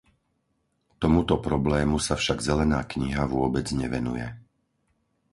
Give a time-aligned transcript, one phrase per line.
[1.01, 4.25] Tomuto problému sa však zelená kniha vôbec nevenuje.